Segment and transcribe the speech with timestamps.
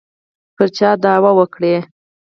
[0.55, 1.75] پر چا دعوه وکړي.